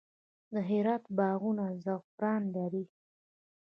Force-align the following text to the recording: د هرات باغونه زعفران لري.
د 0.53 0.55
هرات 0.69 1.03
باغونه 1.17 1.65
زعفران 1.83 2.43
لري. 2.55 2.83